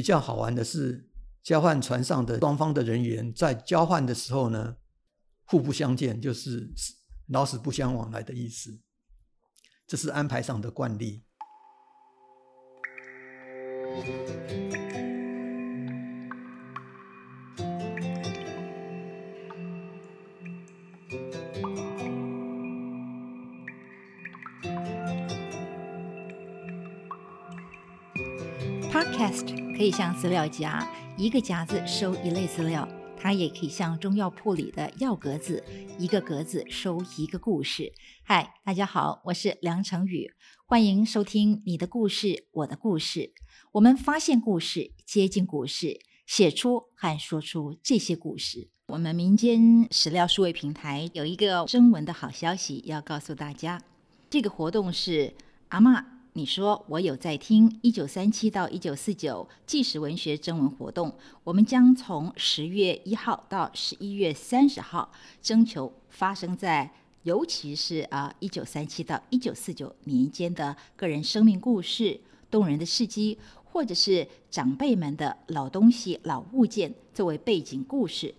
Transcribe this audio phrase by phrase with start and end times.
[0.00, 1.10] 比较好玩的是，
[1.42, 4.78] 交换船上的双方的人员在交换的时候呢，
[5.44, 6.72] 互不相见，就是
[7.28, 8.80] 老死不相往来的意思。
[9.86, 11.22] 这是安排上的惯例。
[29.80, 30.86] 可以像资料夹，
[31.16, 32.86] 一个夹子收一类资料；
[33.16, 35.64] 它也可以像中药铺里的药格子，
[35.98, 37.90] 一个格子收一个故事。
[38.22, 40.30] 嗨，大家好，我是梁成宇，
[40.66, 43.32] 欢迎收听你的故事，我的故事。
[43.72, 48.68] 我们发现故事，接近故事，写出和说出这些故事。
[48.88, 53.80] 我们民间史料数位平台有一个征文的好消息要告诉大家，
[54.28, 55.32] 这个活动是
[55.68, 56.09] 阿妈。
[56.34, 61.12] 你说我有在听一九三七到一九四九纪实文学征文活动，
[61.42, 65.10] 我们将从十月一号到十一月三十号
[65.42, 66.88] 征求发生在
[67.24, 78.32] 尤其是啊一九三七到一九四九年间的个人生命故事、动人的事迹，或者是长辈们的老东西、老物件作为背景故事。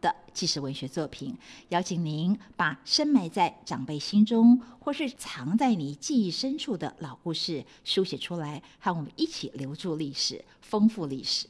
[0.00, 1.36] 的纪实文学作品，
[1.70, 11.48] 邀请您把深埋在长辈心中，或是藏在你记忆深处的老故事书写出来，和我们一起留住历史，丰富历史。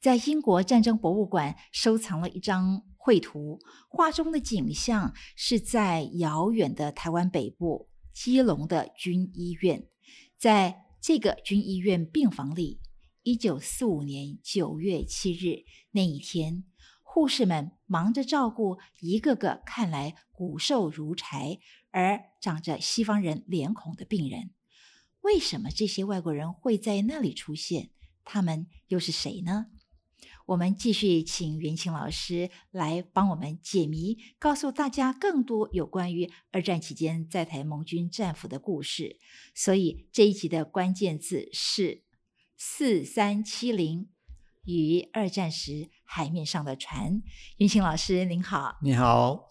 [0.00, 9.88] 在英国战争博物馆收藏了一张绘图，画中的景象是在遥远的台湾北部基隆的军医院，
[10.36, 12.80] 在这个军医院病房里，
[13.24, 16.64] 一九四五年九月七日那一天。
[17.10, 21.58] 护士们忙着照顾一个个看来骨瘦如柴
[21.90, 24.50] 而长着西方人脸孔的病人。
[25.22, 27.90] 为什么这些外国人会在那里出现？
[28.24, 29.66] 他们又是谁呢？
[30.48, 39.18] 我们继续请袁清老师来帮我们解谜，告诉大家更多有关于二战期间在台盟军战俘的故事。
[39.54, 42.04] 所以这一集的关键字是
[42.58, 44.10] 四三七零。
[44.70, 47.22] 与二战时海面上的船，
[47.58, 49.46] 云清老师您好，你好。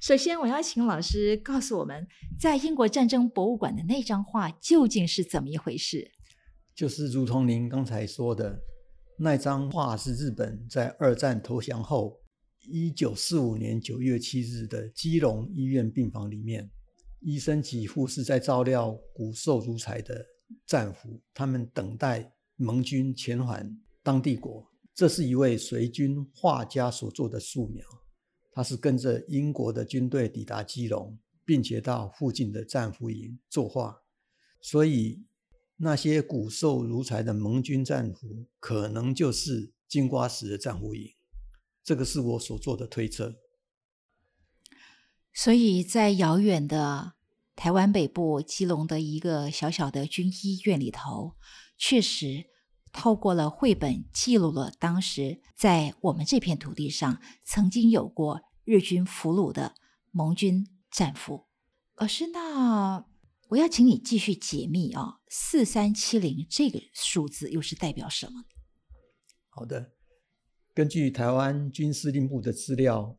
[0.00, 2.08] 首先，我要请老师告诉我们，
[2.40, 6.10] 在英国战争博物馆的那张画究竟是怎么一回事？
[6.74, 8.58] 就是如同您刚才说的，
[9.18, 12.18] 那张画是日本在二战投降后，
[12.66, 16.70] 一九四五年九月七日的基隆医院病房里面，
[17.20, 20.24] 医生及护士在照料骨瘦如柴的
[20.66, 23.78] 战俘，他们等待盟军遣返。
[24.04, 27.84] 当地国，这是一位随军画家所做的素描。
[28.52, 34.02] 他是跟着英国的军队抵达基隆，并且到附近的战俘营作画。
[34.60, 35.24] 所以，
[35.78, 41.14] 那些骨瘦如柴的盟军战俘，可能就是金瓜石的战俘营。
[41.82, 43.34] 这个是我所做的推测。
[45.32, 47.14] 所以在遥远的
[47.56, 51.36] 台湾北部基隆的一个小小的军医院里头，
[51.78, 52.51] 确实。
[52.92, 59.74] 透过了绘本，记录了当时在我们这片土地上曾经有过日军俘虏的
[60.10, 61.46] 盟军战俘。
[61.96, 63.06] 老师，那
[63.48, 65.20] 我要请你继续解密啊！
[65.28, 68.44] 四三七零这个数字又是代表什么？
[69.48, 69.92] 好的，
[70.74, 73.18] 根据台湾军司令部的资料，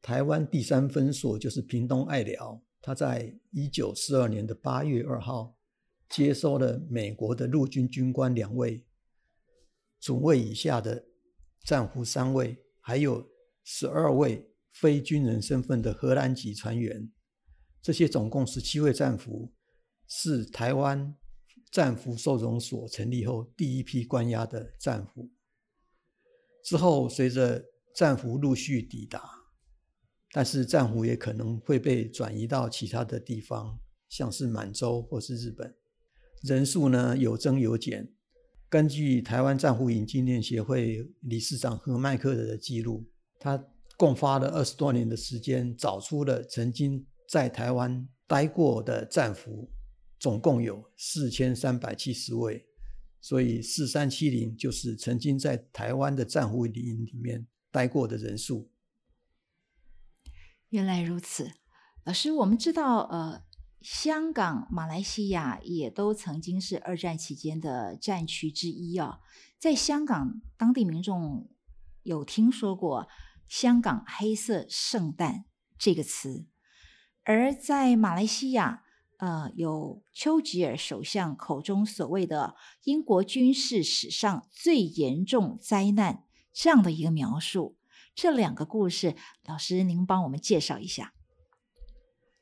[0.00, 5.56] 台湾第三分所就是屏东爱寮，他在一九四二年的八月二号。
[6.12, 8.84] 接收了美国的陆军军官两位，
[9.98, 11.06] 准尉以下的
[11.64, 13.26] 战俘三位，还有
[13.64, 17.10] 十二位非军人身份的荷兰籍船员。
[17.80, 19.54] 这些总共十七位战俘，
[20.06, 21.16] 是台湾
[21.70, 25.32] 战俘收容所成立后第一批关押的战俘。
[26.62, 29.46] 之后，随着战俘陆续抵达，
[30.30, 33.80] 但是战俘也可能会被转移到其他的地方，
[34.10, 35.74] 像是满洲或是日本。
[36.42, 38.12] 人数呢有增有减。
[38.68, 43.06] 根据台湾战俘营纪念协会理事长何麦克的记录，
[43.38, 43.62] 他
[43.96, 49.70] 共花了二十多年的时间，找出了曾经在台湾待过的战俘，
[50.18, 52.66] 总共有四千三百七十位。
[53.20, 58.70] 所以四三七零就是曾经在台湾的战俘营里面待过的人数。
[60.70, 61.50] 原来如此，
[62.04, 63.44] 老师，我们知道，呃。
[63.82, 69.20] 香港、马来西亚也都曾经是二战期间的战区之一啊。
[69.58, 71.50] 在香港，当地民众
[72.02, 73.08] 有听说过
[73.48, 75.44] “香港黑色圣诞”
[75.78, 76.46] 这个词；
[77.24, 78.82] 而在马来西亚，
[79.18, 87.76] 呃，有丘吉尔首相口中所谓的英国军事史上最严重灾难这样的一个描述。
[88.14, 91.14] 这两个故事，老师您帮我们介绍一下。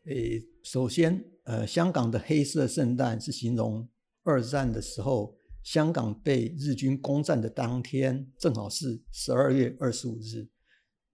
[0.06, 3.88] 诶，首先，呃，香港的黑色圣诞是形容
[4.22, 10.48] 二战的时候，香港被日军攻占的当天，正好是十二月二十五日，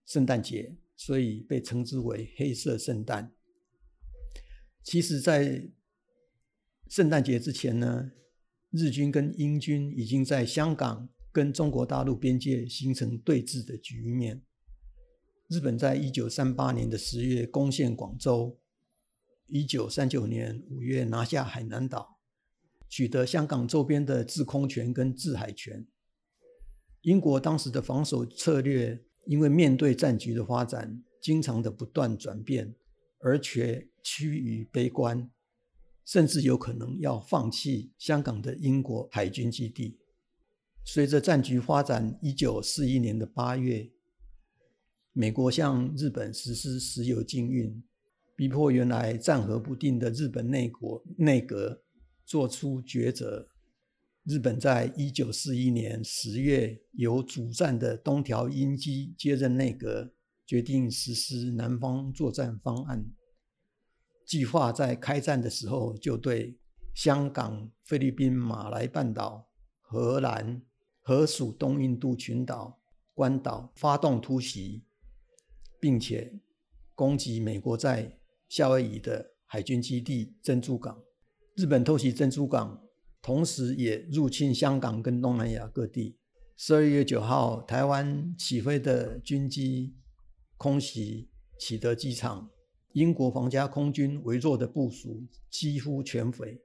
[0.05, 3.33] 圣诞节，所以被称之为黑色圣诞。
[4.83, 5.69] 其实，在
[6.89, 8.11] 圣诞节之前呢，
[8.71, 14.43] 日军跟英军已经在香港跟中国大陆边界形成对峙的局面。
[15.49, 18.59] 日本在一九三八年的十月攻陷广州，
[19.49, 22.19] 一九三九年五月拿下海南岛，
[22.89, 25.87] 取得香港周边的制空权跟制海权。
[27.03, 32.75] 英国当时的防守策略，因为面对战局的发展，经常的不断转变，
[33.19, 33.89] 而且。
[34.09, 35.29] 趋于悲观，
[36.05, 39.99] 甚至有可能要放弃香港的英国海军基地。
[40.85, 43.91] 随着战局发展，一九四一年的八月，
[45.13, 47.83] 美国向日本实施石油禁运，
[48.37, 51.83] 逼迫原来战和不定的日本内国内阁
[52.25, 53.49] 做出抉择。
[54.25, 60.13] 日本在一九四一年十月，由主战的东条英机接任内阁，
[60.45, 63.07] 决定实施南方作战方案。
[64.27, 66.59] 计划在开战的时候就对
[66.95, 69.49] 香港、菲律宾、马来半岛、
[69.81, 70.61] 荷兰、
[71.01, 72.81] 荷属东印度群岛、
[73.15, 74.83] 关岛发动突袭，
[75.81, 76.41] 并且
[76.95, 81.03] 攻击美国在夏威夷的海军基地珍珠港。
[81.55, 82.83] 日本偷袭珍珠港，
[83.23, 86.19] 同时也入侵香港跟东南亚各地。
[86.57, 89.95] 十二月九号，台湾起飞的军机
[90.57, 91.29] 空袭
[91.59, 92.51] 启德机场。
[92.93, 96.59] 英国皇家空军微弱的部署几乎全毁。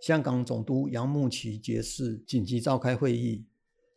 [0.00, 3.44] 香港总督杨慕琦爵士紧急召开会议，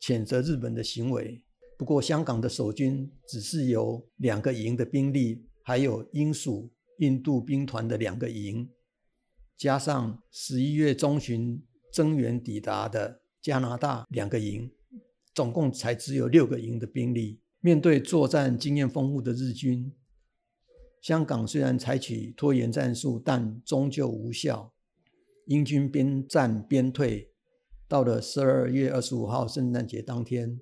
[0.02, 1.42] 谴责日本的行为。
[1.78, 6.70] 不过，香港的守军只是由两个营的兵力，还有英属
[7.00, 8.70] 印度兵团的两个营，
[9.58, 14.72] 加上十一月中旬增援抵达的加拿大两个营，
[15.34, 17.40] 总共才只有六个营的兵力。
[17.62, 19.92] 面对作战经验丰富的日军。
[21.02, 24.74] 香港虽然采取拖延战术，但终究无效。
[25.46, 27.32] 英军边战边退，
[27.88, 30.60] 到了十二月二十五号圣诞节当天，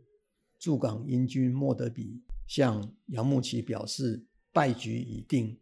[0.59, 5.59] 驻港英军莫德比向杨慕琦表示败局已定，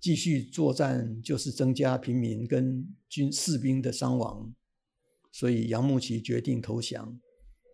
[0.00, 4.54] 继续作战就是增加平民跟军士兵的伤亡，
[5.30, 7.18] 所以杨慕琦决定投降。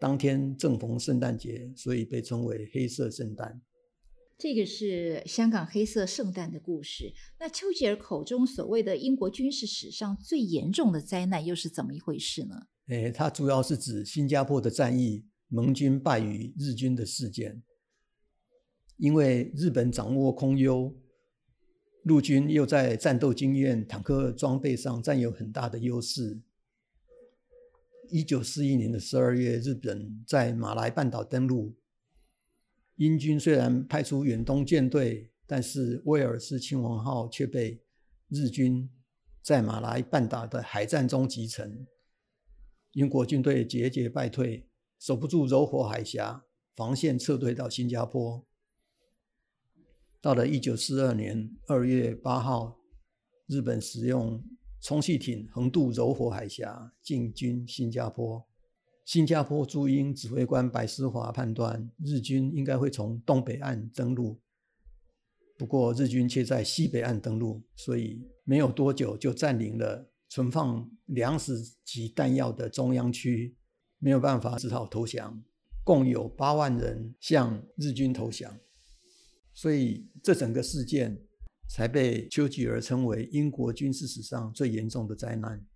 [0.01, 3.61] 当天正逢圣诞节，所以被称为黑色圣诞。
[4.39, 7.13] 这个是香港黑色圣诞的故事。
[7.41, 12.55] 那丘吉尔口中所谓的英国军事史上最严重的灾难又是怎么一回事呢？
[12.87, 17.61] 诶，它主要是指新加坡的战役，盟军败于日军的事件。
[18.99, 20.95] 因为日本掌握空优，
[22.03, 26.41] 陆军又在战斗经验、坦克装备上占有很大的优势。
[28.11, 31.77] 一九四一年的十二月，日本在马来半岛登陆。
[32.97, 37.81] 英军虽然派出远东舰队，但是威尔斯亲王号却被
[38.29, 38.91] 日军
[39.41, 41.87] 在马来半岛的海战中击沉。
[42.93, 44.67] 英国军队节节败退，
[44.99, 48.48] 守不住柔佛海峡防线，撤退到新加坡。
[50.21, 52.77] 到了一九四二年二月八号，
[53.47, 54.43] 日本使用
[54.81, 58.45] 充气艇横渡柔佛海峡，进军新加坡。
[59.05, 64.41] 新加坡驻英指挥官白思华判断，日军应该会从东北岸登陆，
[65.57, 73.57] 不过日军却在西北岸登陆，所以没有多久就占领了存放粮食及弹药的中央区，
[73.99, 75.43] 没有办法，只好投降。
[75.85, 78.59] 共有八万人向日军投降，
[79.61, 81.19] 所以这整个事件
[81.69, 85.67] 才被丘吉尔称为英国军事史上最严重的灾难。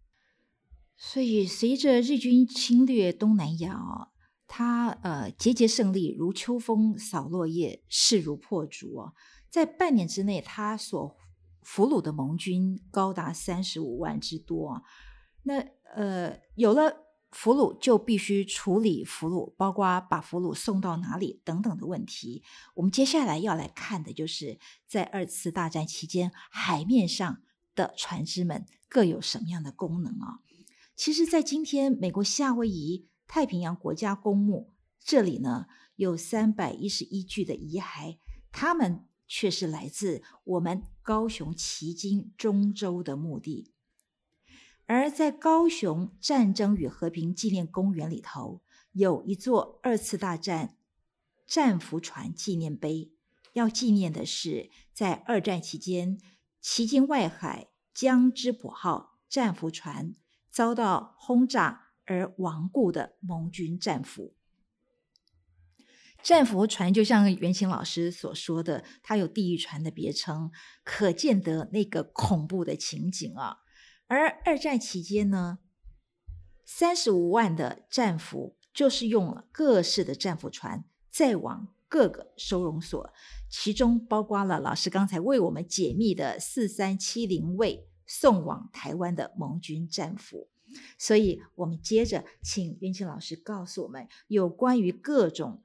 [0.97, 4.12] 所以，随着日军侵略东南亚哦，
[4.47, 9.15] 他呃节节胜利，如秋风扫落叶，势如破竹哦。
[9.51, 11.17] 在半年之内，他所
[11.62, 14.81] 俘虏的盟军高达三十五万之多。
[15.43, 15.59] 那
[15.97, 17.01] 呃，有了
[17.33, 22.43] 俘虏，就必须处理俘虏，包括把俘虏送到哪里等等的问题。
[22.75, 27.43] 我们接下来要来看的就是在二次大战期间，海面上
[27.75, 30.41] 的船只们各有什么样的功能啊？
[30.95, 38.19] 其实，在今天，美国夏威夷太平洋国家公墓这里呢，有三百一十一具的遗骸，
[38.53, 43.73] 他们却是来自我们高雄旗津中州的墓地。
[44.95, 48.61] 而在高雄战争与和平纪念公园里头，
[48.93, 50.77] 有一座二次大战
[51.47, 53.11] 战俘船纪念碑，
[53.55, 56.19] 要纪念的是在二战期间
[56.61, 60.15] 旗津外海江之浦号战俘船
[60.51, 64.35] 遭到轰炸而亡故的盟军战俘。
[66.23, 70.51] 战俘船就像袁琴老师所说的，它有地狱船的别称，
[70.85, 73.61] 可见得那个恐怖的情景啊。
[74.14, 75.59] 而二战期间呢，
[76.66, 83.12] 三十五万的战俘就是用了各式的战俘船，再往各个收容所，
[83.49, 90.49] 其中包括了老师刚才为我们解密的四三七零位送往台湾的盟军战俘。
[90.99, 95.62] 所以，我们接着请袁清老师告诉我们有关于各种。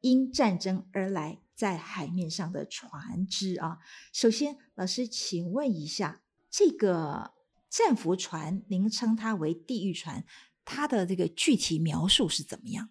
[0.00, 3.78] 因战争而来在海面上的船只啊，
[4.12, 6.20] 首先，老师，请问一下，
[6.50, 7.32] 这个
[7.74, 10.24] 战俘船，您称它为地狱船，
[10.64, 12.90] 它的这个具体描述是怎么样？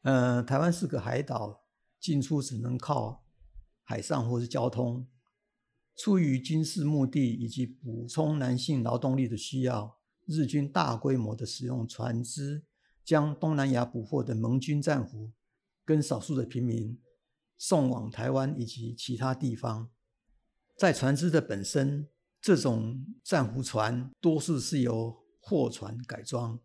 [0.00, 1.60] 呃，台湾是个海岛，
[2.00, 3.26] 进出只能靠
[3.84, 5.06] 海上或是交通。
[5.94, 12.64] 出于军事目的以及补充男性劳动力的需要，日军大规模的使用船只，
[13.04, 15.32] 将东南亚捕获的盟军战俘。
[15.84, 16.98] 跟少数的平民
[17.58, 19.90] 送往台湾以及其他地方，
[20.78, 22.08] 在船只的本身，
[22.40, 26.58] 这种战俘船多数是由货船改装，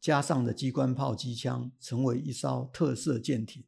[0.00, 3.64] 加上的机关炮机枪，成为一艘特色舰艇。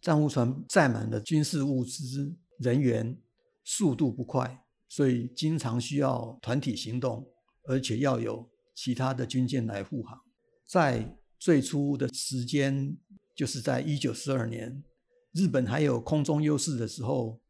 [0.00, 3.18] 战俘船载满了军事物资、人员，
[3.62, 7.26] 速度不快，所以经常需要团体行动，
[7.64, 10.20] 而且要有其他的军舰来护航。
[10.66, 12.96] 在最初的时间。
[13.36, 14.84] 就是在一九四二年，
[15.32, 17.40] 日本还有空中优势的时候，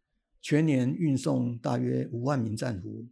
[0.45, 3.09] 全年运送大约五万名战俘，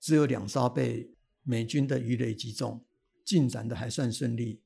[0.00, 1.10] 只有两艘被
[1.42, 2.84] 美军的鱼雷击中，
[3.24, 4.62] 进展的还算顺利。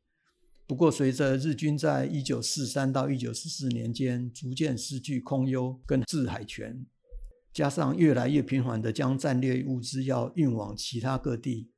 [0.67, 6.85] 不过，随着日军在一九四三到一九四四年间逐渐失去空优跟制海权，
[7.55, 11.71] 加上越来越频繁的将战略物资要运往其他各地。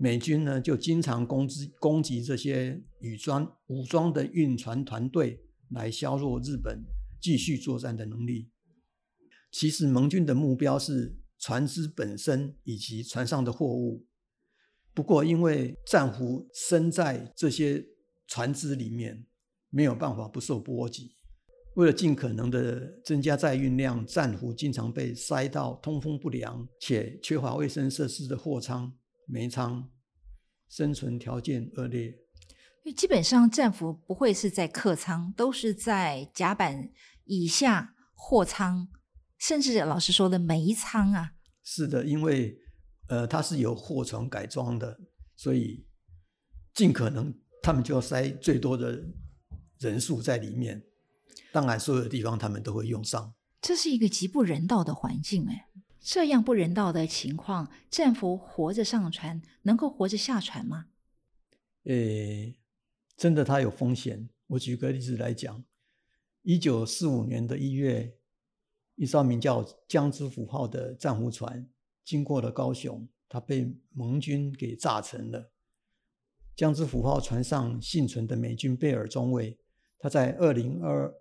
[0.00, 6.82] 美军呢，就经常攻击攻击这些武装武装的运船团队，来削弱日本
[7.20, 8.50] 继续作战的能力。
[9.58, 14.06] 其实盟军的目标是船只本身以及船上的货物。
[14.92, 17.82] 不过，因为战俘身在这些
[18.26, 19.24] 船只里面，
[19.70, 21.16] 没有办法不受波及。
[21.76, 28.92] 为了尽可能的增加载运量，战俘经常被塞到通风不良且缺乏卫生设施的货舱。
[29.26, 29.90] 煤舱
[30.68, 36.90] 生存条件恶劣，因为基本上战俘不会是在客舱，都是在甲板
[37.24, 38.88] 以下货舱，
[39.38, 41.32] 甚至老师说的煤仓啊。
[41.62, 42.58] 是的，因为
[43.08, 44.98] 呃它是由货船改装的，
[45.34, 45.86] 所以
[46.74, 49.04] 尽可能他们就要塞最多的
[49.78, 50.84] 人数在里面。
[51.52, 53.34] 当然，所有的地方他们都会用上。
[53.60, 55.68] 这是一个极不人道的环境，哎。
[55.98, 60.86] 这样不人道的情况，战俘活着上船，能够活着下船吗？
[61.82, 62.56] 诶，
[63.16, 64.28] 真的，它有风险。
[64.46, 65.64] 我举个例子来讲，
[66.42, 68.16] 一九四五年的一月，
[68.96, 71.66] 一艘名叫“江之虎号”的战俘船
[72.04, 75.52] 经过了高雄，它被盟军给炸沉了。
[76.54, 79.58] 江之虎号船上幸存的美军贝尔中尉，
[79.98, 81.14] 他在二零二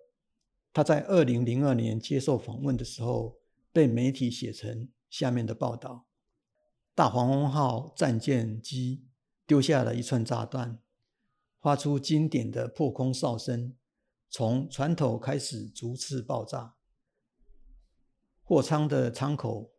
[0.73, 3.37] 他在二零零二年接受访问的时候。
[3.75, 6.07] 被媒体写成下面的报道：
[6.93, 9.03] 大黄蜂号战舰机
[9.45, 10.79] 丢下了一串炸弹，
[11.59, 13.75] 发出经典的破空哨声，
[14.29, 16.74] 从船头开始逐次爆炸，
[18.47, 19.73] 货舱的舱口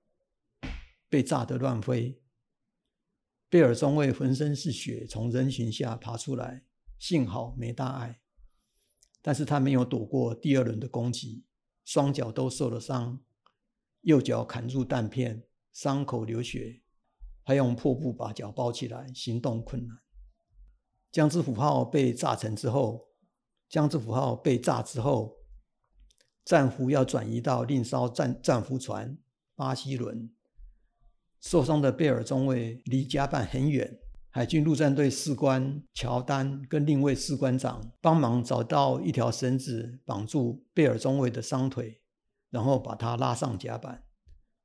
[1.09, 2.21] 被炸得乱飞。
[3.49, 6.65] 贝尔中尉浑身是血，从人群下爬出来，
[6.99, 8.21] 幸好没大碍，
[9.23, 11.45] 但是他没有躲过第二轮的攻击，
[11.85, 13.23] 双脚都受了伤。
[14.01, 16.83] 右脚砍入弹片，伤口流血，
[17.45, 19.97] 他用破布把脚包起来，行动困难。
[21.13, 23.11] 江之虎号被炸沉之后，
[23.69, 25.36] 江之虎号被炸之后，
[26.47, 29.19] 战俘要转移到另艘战战俘船
[29.55, 30.31] 巴西轮。
[31.41, 33.99] 受伤的贝尔中尉离甲板很远，
[34.31, 42.01] 海军陆战队士官乔丹跟另一位士官长帮忙找到一条绳子绑住贝尔中尉的伤腿。
[42.49, 44.05] 然后把他拉上甲板，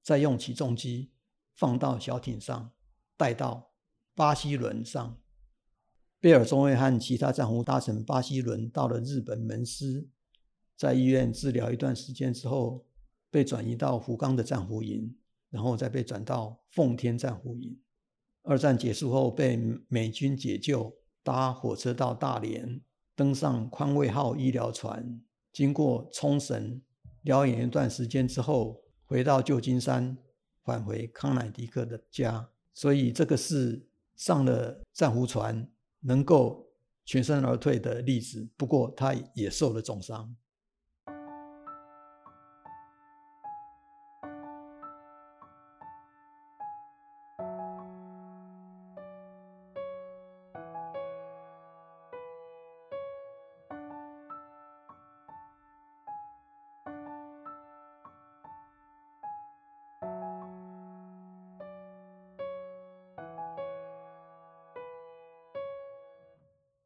[0.04, 1.12] 再用起重机
[1.56, 2.72] 放到小艇上，
[3.18, 3.72] 带到
[4.16, 5.18] 巴西轮上。
[6.20, 10.08] 贝尔中尉和其他战俘搭乘巴西轮到了日本门司，
[10.82, 12.84] 在医院治疗一段时间之后，
[13.30, 15.16] 被转移到福冈的战俘营，
[15.52, 17.80] 然后再被转到奉天战俘营。
[18.42, 22.82] 二战结束后被美军解救，搭火车到大连，
[23.16, 25.22] 登上宽慰号医疗船，
[25.54, 26.82] 经过冲绳
[27.22, 30.18] 疗养一段时间之后，回到旧金山，
[30.64, 32.50] 返回康乃狄克的家。
[32.74, 35.70] 所以这个是上了战俘船
[36.00, 36.72] 能够
[37.06, 38.50] 全身而退的例子。
[38.58, 40.36] 不过他也受了重伤。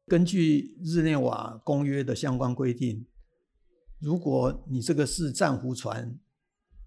[0.06, 3.06] 根据日内瓦公约的相关规定，
[3.98, 6.20] 如果你这个是战俘船，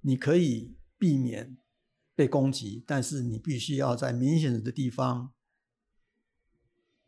[0.01, 1.57] 你可以避免
[2.15, 5.33] 被攻击，但是你必须要在明显的地方，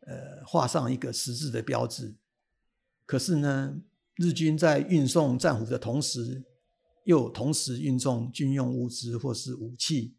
[0.00, 2.16] 呃，画上一个十字的标志。
[3.06, 3.80] 可是呢，
[4.16, 6.44] 日军在运送战俘的同时，
[7.04, 10.14] 又同时运送军用物资或是武器，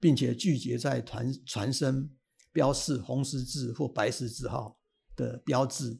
[0.00, 2.10] 并且拒绝在船船身
[2.52, 4.78] 标示红十字或白十字号。
[5.16, 5.98] 的标志，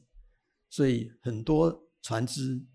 [0.69, 2.65] 所以很多船只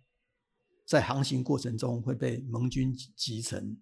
[0.84, 3.80] 在航行过程中会被盟军击沉。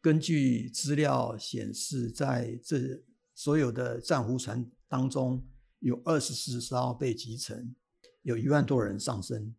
[0.00, 5.46] 根据资料显示，在这所有的战俘船当中，
[5.78, 7.74] 有二十四艘被击沉，
[8.22, 9.54] 有一万多人丧生。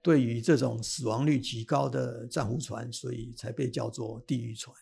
[0.00, 4.76] 对于这种死亡率极高的战俘船，所以才被叫做“地狱船”。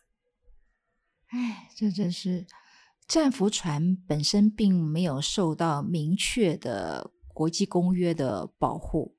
[1.28, 2.46] 哎，这真是。
[3.10, 9.16] 战俘船本身并没有受到明确的国际公约的保护，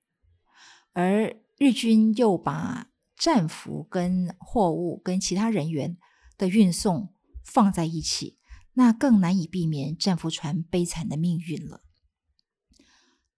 [0.94, 5.98] 而日军又把战俘跟货物跟其他人员
[6.38, 8.38] 的运送放在一起，
[8.76, 11.84] 那更难以避免战俘船悲惨的命运了。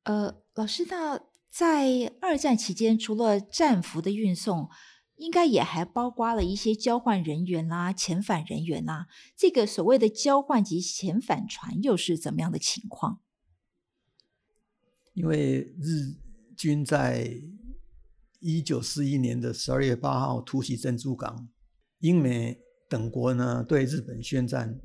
[0.04, 1.20] 呃，老师，那
[1.50, 4.70] 在二战期间，除了战俘的运送，
[5.16, 9.08] 应该也还包括了一些交换人员啦、遣返人员啦。
[9.38, 13.22] 这个所谓的交换及遣返船又是怎么样的情况？
[15.14, 16.16] 因为日
[16.58, 17.40] 军在
[18.40, 21.48] 一九四一年的十二月八号突袭珍珠港，
[22.00, 24.80] 英美等国呢对日本宣战，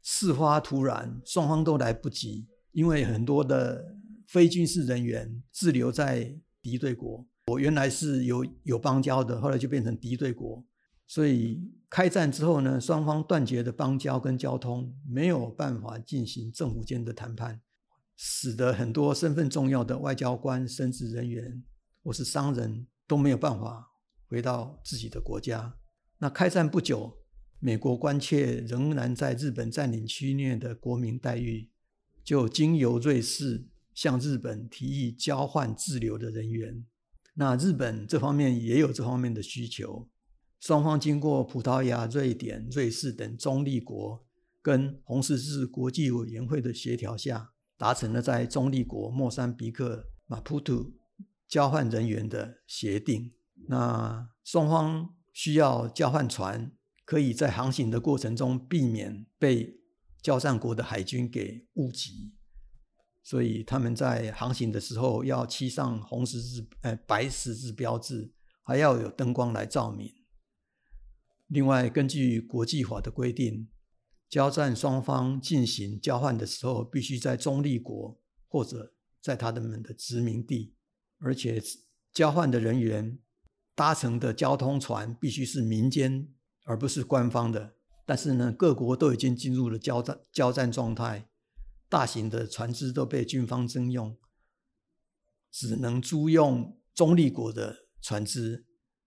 [0.00, 3.96] 事发突然，双方都来不及，因为很多的
[4.28, 7.26] 非军事人员滞留在敌对国。
[7.50, 10.64] 我原来是有有邦交的，后来就变成敌对国，
[11.08, 17.60] 所以开战之后呢，双方断绝的邦交跟交通，没有办法进行政府间的谈判，
[18.16, 21.64] 使得很多身份重要的外交官、升职人员
[22.04, 23.84] 或是商人都没有办法
[24.28, 25.74] 回到自己的国家。
[26.18, 27.18] 那开战不久，
[27.58, 31.68] 美国关切仍然在日本占领区内的国民待遇，
[32.22, 36.86] 就经由瑞士向日本提议交换滞留的人员。
[37.34, 40.08] 那日本这方面也有这方面的需求，
[40.58, 44.26] 双方经过葡萄牙、瑞典、瑞士等中立国
[44.60, 50.92] 跟红十字国际委员会的协调下，达成了在中立国莫桑比克马普图
[51.48, 53.32] 交换人员的协定。
[53.68, 56.72] 那双方需要交换船，
[57.04, 59.78] 可以在航行的过程中避免被
[60.20, 62.32] 交战国的海军给误击。
[63.30, 68.32] 所以他们在航行的时候要漆上红十字、呃白十字标志，
[68.64, 70.12] 还要有灯光来照明。
[71.46, 73.68] 另外，根据国际法的规定，
[74.28, 80.74] 交战双方进行交换的时候，必须在中立国或者在他们的殖民地，
[81.20, 81.62] 而且
[82.12, 83.16] 交换的人员
[83.76, 86.26] 搭乘的交通船必须是民间
[86.64, 87.76] 而不是官方的。
[88.04, 91.29] 但是呢，各国都已经进入了交战交战状态。
[91.90, 94.16] 大型的船只都被军方征用，
[95.50, 98.64] 只能租用中立国的船只。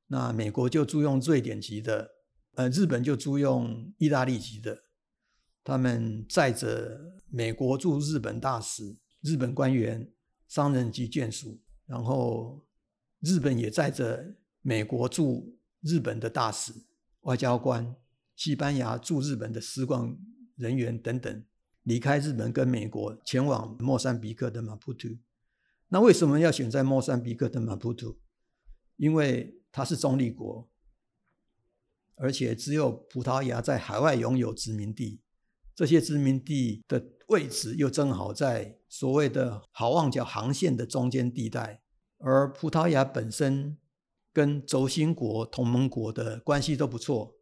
[0.07, 2.11] 那美国就租用瑞典级的，
[2.55, 4.83] 呃，日本就租用意大利级的。
[5.63, 10.11] 他们载着美国驻日本大使、日本官员、
[10.49, 12.67] 商人及眷属，然后
[13.21, 16.73] 日本也载着美国驻日本的大使、
[17.21, 17.95] 外交官、
[18.35, 20.17] 西班牙驻日本的使馆
[20.57, 21.45] 人员等等。
[21.83, 25.09] 离开日本跟美国，前往莫桑比克的马普图。
[25.89, 28.17] 那为什么要选在莫桑比克的马普图？
[28.97, 30.69] 因为它是中立国，
[32.15, 35.21] 而且只有葡萄牙在海外拥有殖民地，
[35.75, 41.81] 这些殖民地的位置又正好在所谓的好望角航线的中间地带，
[42.17, 43.77] 而葡萄牙本身
[44.31, 47.35] 跟轴心国、同盟国的关系都不错，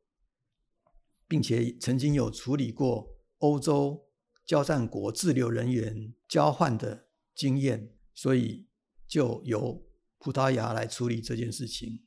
[1.27, 4.07] 并且曾经有处理过欧洲
[4.51, 8.67] 交战国滞留人员交换的经验，所以
[9.07, 9.87] 就由
[10.17, 12.03] 葡萄牙来处理这件事情。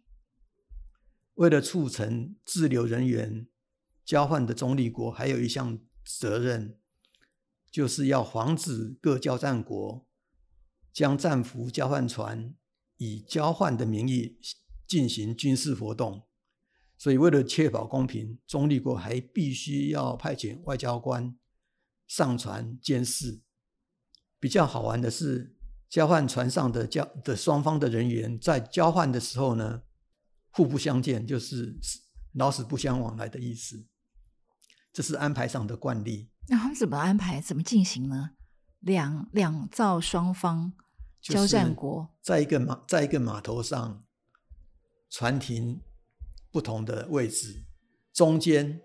[1.36, 3.48] 为了促成滞留人员
[4.04, 6.78] 交换的中立国，还有一项责任，
[7.70, 10.06] 就是要防止各交战国
[10.92, 12.54] 将战俘交换船
[12.98, 14.38] 以交换的名义
[14.86, 16.24] 进行军事活动。
[16.98, 21.34] 所以，为了确保公平，中立国还必须要派遣外交官
[22.06, 23.40] 上船监视。
[24.38, 25.56] 比较好玩的是，
[25.88, 29.82] 交换船上的交的双方的人员在交换的时候呢。
[30.56, 31.76] 互不相见，就是
[32.34, 33.88] 老死不相往来的意思。
[34.92, 36.30] 这是安排上的惯例。
[36.46, 37.40] 那他们怎么安排？
[37.40, 38.30] 怎么进行呢？
[38.78, 40.72] 两两造双方
[41.20, 44.04] 交战国，在一个码，在一个码头上，
[45.10, 45.80] 船停
[46.52, 47.64] 不同的位置，
[48.12, 48.80] 中间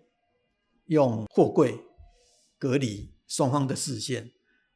[0.85, 1.79] 用货柜
[2.59, 4.31] 隔离双方的视线，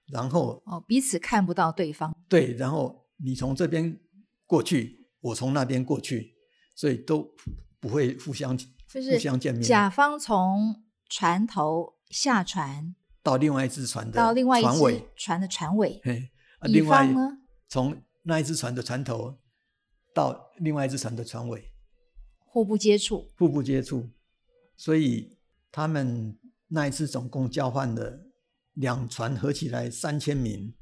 [0.08, 2.15] 然后哦，彼此看不到对方。
[2.28, 4.00] 对，然后你从这边
[4.48, 6.34] 过去，我从那边过去。
[6.76, 7.32] 所以都
[7.80, 9.62] 不会互相就是互相见面。
[9.62, 16.32] 甲方从船头下船到另外一只船的到另外一船尾船的船尾，嘿，
[16.65, 17.38] 乙方呢
[17.69, 19.38] 从那一只船的船头
[20.15, 21.72] 到另外一只船的船尾，
[22.39, 24.10] 互不接触，互不接触。
[24.76, 25.38] 所以
[25.72, 26.36] 他们
[26.74, 28.20] 那一次总共交换了
[28.74, 30.74] 两船合起来三千名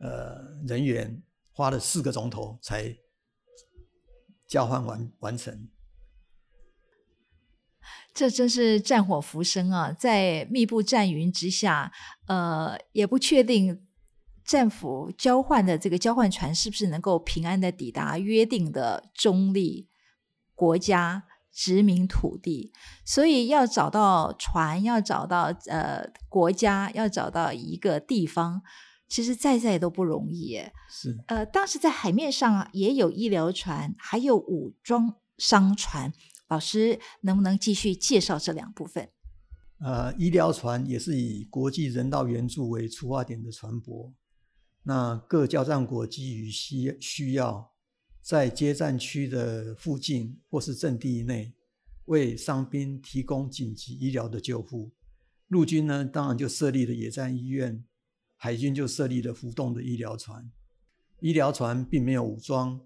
[0.00, 2.96] 呃人员，花了四个钟头才。
[4.48, 5.68] 交换完完成，
[8.14, 9.90] 这真是战火浮生啊！
[9.90, 11.92] 在密布战云之下，
[12.28, 13.84] 呃，也不确定
[14.44, 19.88] 战俘交换的这个交换船是不是能够平安的抵达约定的中立
[20.54, 21.24] 国家
[21.56, 22.70] 殖民土地，
[23.02, 28.60] 所以要找到船，要找到呃国家，要找到一个地方。
[29.08, 30.72] 其实再再都不容易耶。
[30.90, 36.12] 是，呃，当时在海面上也有医疗船，还有武装商船。
[36.48, 39.08] 老师能不能继续介绍这两部分？
[39.78, 44.12] 呃，医疗船也是以国际人道援助为出发点的船舶。
[44.82, 47.72] 那各交战国基于需需要，
[48.26, 51.54] 在接战区的附近或是阵地内，
[52.06, 54.90] 为伤兵提供紧急医疗的救护。
[55.46, 57.84] 陆军呢，当然就设立了野战医院。
[58.34, 60.50] 海军就设立了浮动的医疗船，
[61.20, 62.80] 医疗船并没有武装，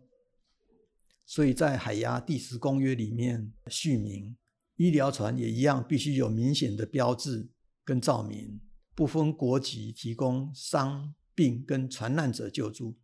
[1.25, 4.37] 所以在海牙第十公约里面续名，
[4.77, 7.49] 医疗船也一样必须有明显的标志
[7.83, 8.61] 跟照明，
[8.95, 12.99] 不分国籍提供伤病跟传染者救助。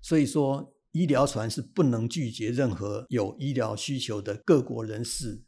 [0.00, 5.42] 所以说，医疗船是不能拒绝任何有医疗需求的各国人士，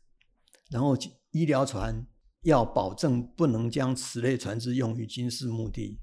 [0.70, 0.96] 然后
[1.30, 2.06] 医疗船。
[2.42, 6.00] 要保证不能将此类船只用于军事目的。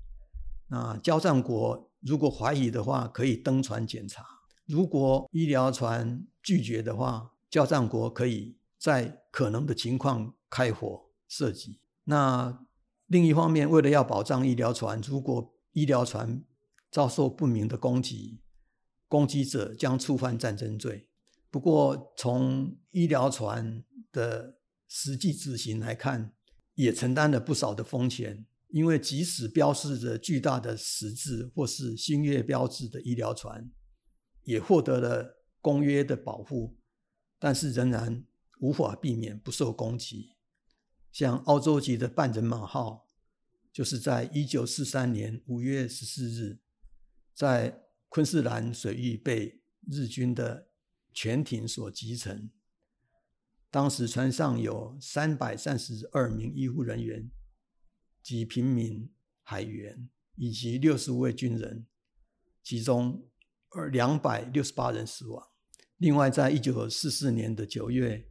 [0.69, 4.23] 那交战国如果怀疑的话，可以登船检查；
[4.65, 11.81] 如果医疗船拒绝的话，交战国可以在可能的情况开火射击。
[12.05, 12.65] 那
[13.07, 16.41] 另一方面，为了要保障医疗船，如果医疗船
[16.89, 18.39] 遭受不明的攻击，
[19.09, 21.09] 攻击者将触犯战争罪。
[21.51, 26.33] 不过，从医疗船的实际执行来看，
[26.75, 33.69] 也承担了不少的风险，因为即使标示着巨大的十字或是星月标志的医疗船，
[34.43, 36.77] 也获得了公约的保护，
[37.39, 38.23] 但是仍然
[38.61, 40.35] 无法避免不受攻击。
[41.11, 43.07] 像澳洲级的半人马号，
[43.73, 46.59] 就是在一九四三年五月十四日，
[47.33, 50.67] 在昆士兰水域被日军的
[51.13, 52.51] 潜艇所击沉。
[53.71, 57.29] 当时船上有三百三十二名医护人员
[58.23, 59.11] 及平民
[59.43, 61.85] 海员，以及六十五位军人，
[62.63, 63.29] 其中
[63.69, 65.47] 二两百六十八人死亡。
[65.97, 68.27] 另外，在一九四四年的九月，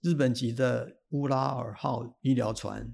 [0.00, 2.92] 日本籍的乌拉尔号医疗船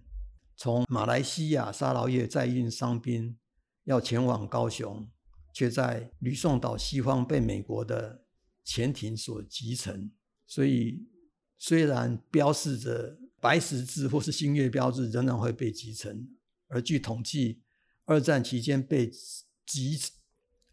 [0.55, 3.39] 从马来西亚沙劳越载运伤兵，
[3.85, 5.09] 要前往高雄，
[5.57, 8.25] 却在吕宋岛西方被美国的
[8.63, 10.13] 潜艇所击沉。
[10.47, 11.07] 所以。
[11.59, 16.29] 虽然标示着白十字或是星月标志，仍然会被击沉。
[16.69, 17.63] 而据统计，
[18.05, 19.11] 二战期间被
[19.65, 19.99] 击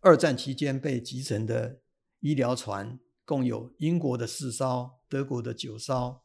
[0.02, 1.80] 二战期间被击沉的
[2.20, 6.22] 医疗船共有英国的四艘、德国的九艘、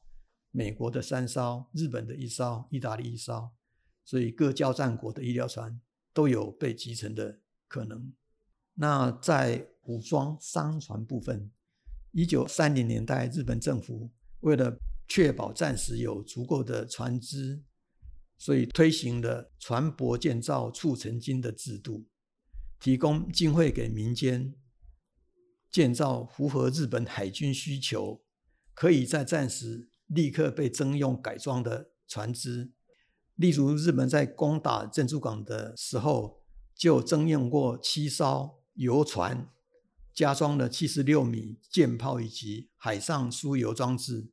[0.50, 3.52] 美国的三艘、日本的一艘、意大利一艘。
[4.04, 5.80] 所以各交战国的医疗船
[6.12, 8.12] 都有被击沉的可能。
[8.80, 11.50] 那在武装商船部分。
[12.12, 14.10] 一九三零年代，日本政府
[14.40, 17.62] 为了确保战时有足够的船只，
[18.36, 22.06] 所以推行了船舶建造促成金的制度，
[22.80, 24.54] 提供经费给民间
[25.70, 28.22] 建造符合日本海军需求、
[28.74, 32.70] 可以在战时立刻被征用改装的船只。
[33.34, 36.42] 例如，日本在攻打珍珠港的时候，
[36.74, 39.46] 就征用过七艘游船。
[40.14, 44.32] 加装了七十六米舰炮以及海上输油装置，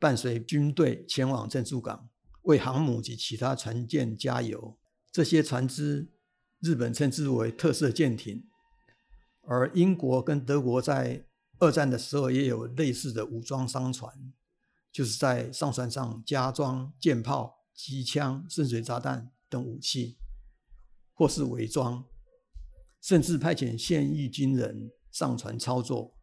[0.00, 2.08] 伴随军队前往珍珠港，
[2.42, 4.76] 为航母及其他船舰加油。
[5.12, 6.10] 这些船只，
[6.58, 8.48] 日本称之为特色舰艇。
[9.42, 11.24] 而英国跟德国在
[11.60, 14.12] 二战的时候也有类似的武装商船，
[14.90, 20.18] 就是在商船上加装舰炮、机枪、深水炸弹等武器，
[21.14, 22.04] 或是伪装，
[23.02, 24.90] 甚至派遣现役军人。
[25.12, 26.16] 上船操作，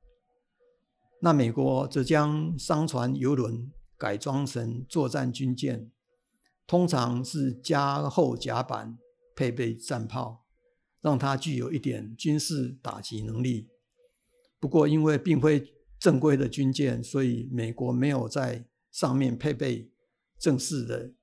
[1.22, 5.92] 那美国则将商船、游轮改装成作战军舰，
[6.66, 8.98] 通常是加厚甲板，
[9.36, 10.48] 配备战炮，
[11.02, 13.70] 让它具有一点军事打击能力。
[14.60, 19.92] 不过，因为并非正规的军舰，所以美国没有在上面配备
[20.40, 21.14] 正式的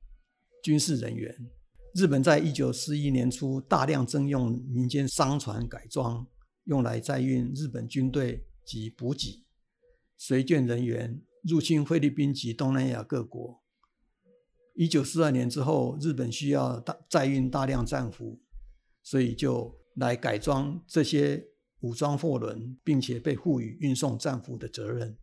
[0.62, 1.50] 军事人员。
[1.96, 6.26] 日本在一九四一年初大量征用民间商船改装。
[6.64, 9.46] 用来载运日本军队及补给、
[10.16, 13.62] 随舰人员入侵菲律宾及东南亚各国。
[14.74, 18.40] 一九四二年之后，日本需要大载运大量战俘，
[19.00, 21.46] 所以就来改装这些
[21.82, 25.16] 武装货轮，并且被赋予运送战俘的责任。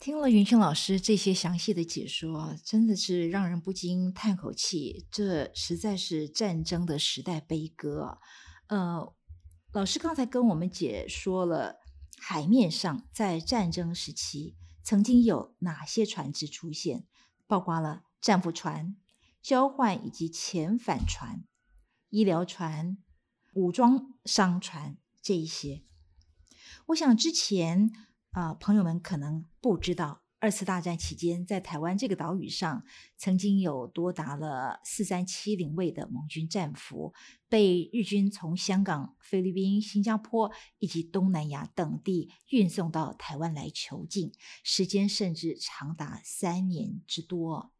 [0.00, 5.06] 听了云清老师这些详细的解说，真的是让人不禁叹口气。
[5.10, 8.18] 这实在是战争的时代悲歌。
[8.68, 9.14] 呃。
[9.72, 11.76] 老师刚才跟我们解说了
[12.18, 17.06] 海面上在战争时期曾经有哪些船只出现，
[17.46, 18.96] 包括了战俘船、
[19.40, 21.44] 交换以及遣返船、
[22.08, 22.98] 医疗船、
[23.54, 25.84] 武装商船这一些。
[26.86, 27.92] 我想之前
[28.32, 30.22] 啊，朋友们可能不知道。
[30.38, 32.82] 二次大战期间，在台湾这个岛屿上，
[33.18, 37.12] 曾经有多达了四三七零位的盟军战俘
[37.46, 44.32] 被日军从香港、菲律宾、新加坡以及东南亚等地运送到台湾来囚禁，
[44.64, 47.72] 时间甚至长达三年之多。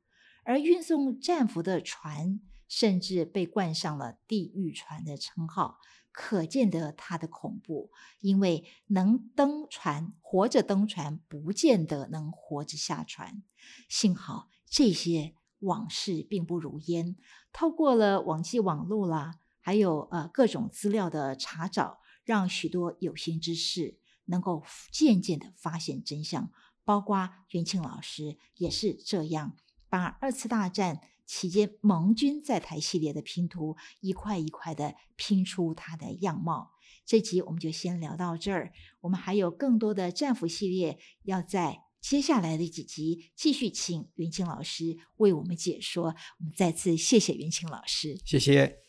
[0.45, 5.79] 而运送战俘的船，甚至被冠上了“地狱船”的称号。
[6.13, 13.43] 可见得它的恐怖，因为能登船、活着登船，不见得能活着下船。
[13.89, 17.17] 幸好这些往事并不如烟，
[17.53, 26.51] 透过了网际网络啦，还有呃各种资料的查找，让许多有心之士能够渐渐的发现真相。
[26.85, 29.57] 包括元庆老师也是这样，
[29.89, 31.01] 把二次大战。
[31.31, 36.73] 期间，盟军在台系列的拼图一块一块的拼出它的样貌。
[37.07, 46.17] 这集我们就先聊到这儿，我们还有更多的战俘系列要在接下来的几集继续请云清老师为我们解说。
[46.41, 48.81] 我们再次谢谢云清老师，谢谢。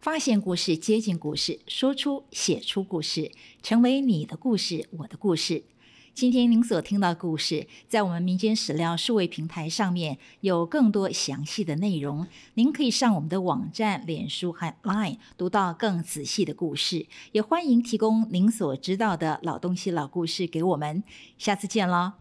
[0.00, 3.30] 发现故事，接近故事，说出写出故事，
[3.62, 5.66] 成为你的故事，我的故事。
[6.14, 17.06] 今天您所听到的故事，在我们民间史料数位平台上面有更多详细的内容，您可以上我们的网站、脸书和 Line 读到更仔细的故事。
[17.32, 21.02] 也欢迎提供您所知道的老东西、老故事给我们。
[21.38, 22.12] 下次见喽！